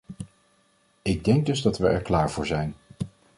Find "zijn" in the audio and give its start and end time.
2.45-2.75